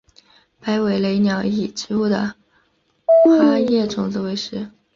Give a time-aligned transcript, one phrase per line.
[0.59, 2.33] 白尾雷鸟以植物的
[3.23, 4.71] 花叶种子为食。